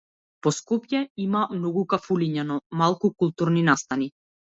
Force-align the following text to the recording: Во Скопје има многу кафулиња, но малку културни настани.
Во 0.45 0.51
Скопје 0.59 1.01
има 1.25 1.43
многу 1.57 1.83
кафулиња, 1.91 2.45
но 2.53 2.57
малку 2.81 3.13
културни 3.25 3.63
настани. 3.69 4.09